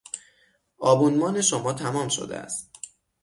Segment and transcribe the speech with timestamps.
[0.79, 2.69] آبونمان شما تمام شده است.